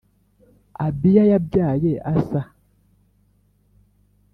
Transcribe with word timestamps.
Abiya 0.87 1.23
yabyaye 1.31 1.91
Asa, 2.13 2.41